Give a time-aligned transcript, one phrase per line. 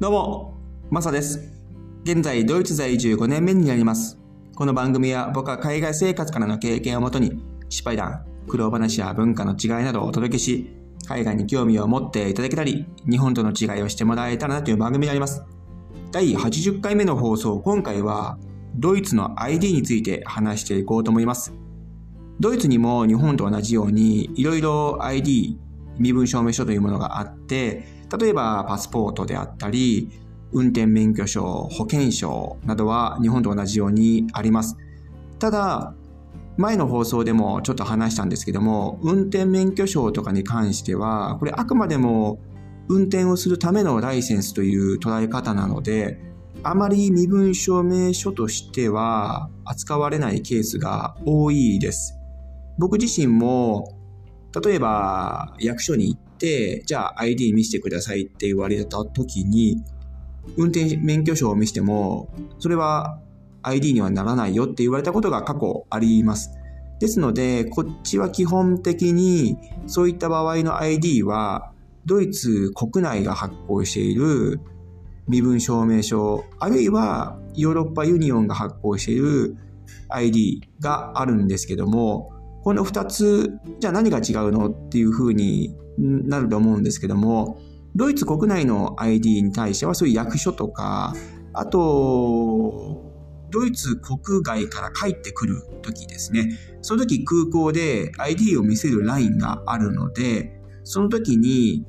[0.00, 0.54] どうも、
[0.90, 1.40] マサです。
[2.04, 4.16] 現在、ドイツ在住5年目になります。
[4.54, 10.70] この番組は僕は海外生活からの経験をもとに、失敗談、苦労話や文化の違いなどをお届けし、
[11.08, 15.42] 海外に興味を持っていただけたり、日本との違いをしてもらえたらなという番組になります。
[16.12, 18.38] 第80回目の放送、今回は、
[18.76, 21.52] ドイツの ID について話していこうと思います。
[22.38, 25.58] ドイツにも日本と同じように、いろいろ ID、
[25.98, 30.10] 身分証明書というものがあって、例えばパスポートであったり、
[30.52, 34.76] 運転免許証、保険証などは日本と同じようにあります。
[35.38, 35.94] ただ、
[36.56, 42.40] 前の放送でもちょっと話したんですけども、運転免許証とかに関しては、これあくまでも
[42.88, 46.18] 運転をするためのライセンスという捉え方なので、
[46.64, 52.14] あまり身分証明書としては扱われないケースが多いです。
[52.78, 53.96] 僕自身も、
[54.64, 59.82] 例えば役所に行って、じゃあ ID 見せてくださいって言われた時に、
[60.56, 63.18] 運転免許証を見せても、それは
[63.62, 66.50] ID にはならないよって言われたことが過去あります。
[67.00, 71.72] ですので、こっちは基本的にそういった場合の ID は、
[72.06, 74.60] ドイツ国内が発行している
[75.28, 79.56] 身分証明書、あるいはヨーロッパユニオンが発行している
[80.08, 87.58] ID があるんですけども、この2つ、じゃあ何が違うのっていうふうになると思うんですけども、
[87.96, 91.14] ドイツ国内の ID に対してはそういう役所とか、
[91.52, 93.04] あと、
[93.50, 96.50] ドイツ国外から帰ってくる時ですね。
[96.82, 101.86] その時空港で ID を見せるラインがあるので、その時に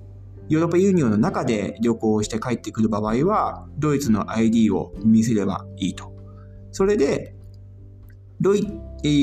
[0.47, 6.11] ヨーロッパユニオンの中で旅行して帰ってくる場合は、ドイツの ID を見せればいいと。
[6.71, 7.35] それで、
[8.41, 8.61] ドイ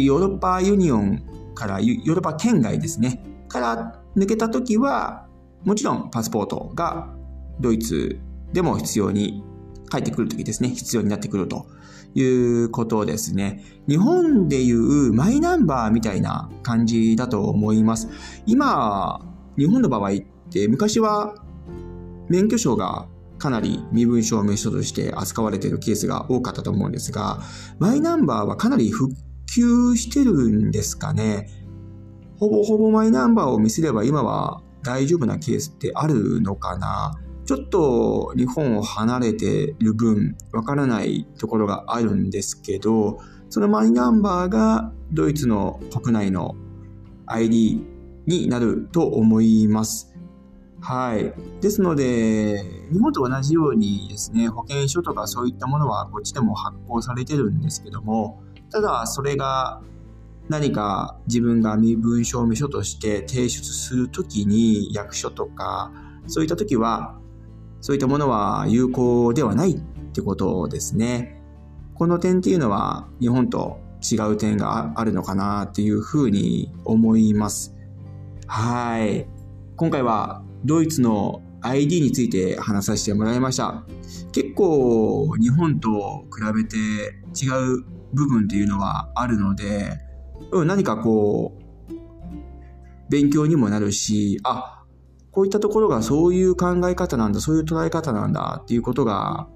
[0.04, 1.22] ヨーロッパユニオン
[1.54, 5.26] から、ヨーロッパ圏外ですね、から抜けた時は、
[5.64, 7.14] もちろんパスポートが
[7.60, 8.18] ドイツ
[8.52, 9.42] でも必要に、
[9.88, 11.66] 帰ってくる時ですね、必要になってくると
[12.14, 13.62] いうことですね。
[13.88, 18.08] 日本でいうマイナンバーみたいな感じだと思います。
[18.46, 19.20] 今、
[19.56, 20.14] 日本の場合っ
[20.50, 21.36] て昔は
[22.28, 23.06] 免許証が
[23.38, 27.40] かなり身分証明書として扱われているケースが多かったと思うんですが、
[27.78, 29.14] マイナンバーはかなり復
[29.54, 31.48] 旧してるんですかね？
[32.38, 37.14] ほぼほぼマイナンバーを見せれば今は大丈夫なケースってあるのかな？
[37.44, 46.56] ちょっと日本を離れてる分わからないところがあるんですけど、そのマイナンバーがドイツの国内の
[47.26, 47.84] ID
[48.26, 50.15] になると思います。
[50.80, 51.32] はい。
[51.60, 59.80] ですので、日本と同じようにですね、保険証とかそういったものはこっちでも発行されてるんですけども、ただそれが
[60.48, 65.90] 何か自分が身分証明書として提出するときに役所とか、
[66.26, 67.18] そういったときは、
[67.80, 69.80] そういったものは有効ではないっ
[70.12, 71.40] てことですね。
[71.94, 77.74] この点っていうのは日本と違う点があるのかなっていうふうに思います。
[78.46, 79.26] はい。
[79.76, 83.84] 今回はドイツの ID について話させてもらいました。
[84.32, 89.98] 結構日本と比べて違う部分っていうのはあるので、
[90.52, 91.62] 何かこう、
[93.08, 94.84] 勉強にもなるし、あ、
[95.30, 99.48] こういったところがそういう考え方なんだ、そういう捉え方なんだっていうことが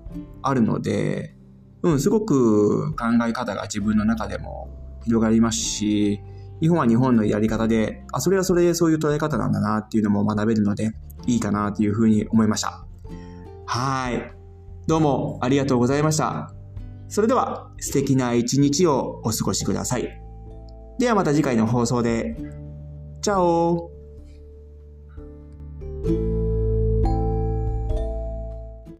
[0.42, 1.34] あるので、
[1.82, 4.68] うん、すごく考え方が自分の中でも
[5.04, 6.20] 広がりますし、
[6.60, 10.92] 日本は日本のやり方で、あ、それはそれでそういう捉え方なんだなっていうのも学べるので、
[11.26, 12.84] いいかなというふうに思いました。
[13.66, 14.32] はい。
[14.86, 16.52] どうもありがとうございました。
[17.08, 20.20] それでは素敵な一日をお過ごしください。
[20.98, 22.36] ではまた次回の放送で。
[23.22, 23.90] チャオ